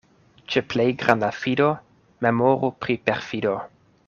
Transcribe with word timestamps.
Ĉe 0.53 0.63
plej 0.73 0.85
granda 1.03 1.29
fido 1.41 1.69
memoru 2.29 2.73
pri 2.87 2.97
perfido. 3.11 3.55